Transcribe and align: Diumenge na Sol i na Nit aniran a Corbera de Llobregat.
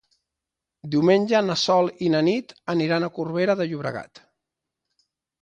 Diumenge 0.95 1.41
na 1.49 1.57
Sol 1.63 1.91
i 2.07 2.09
na 2.15 2.21
Nit 2.29 2.55
aniran 2.75 3.07
a 3.09 3.11
Corbera 3.19 3.57
de 3.61 3.69
Llobregat. 3.71 4.25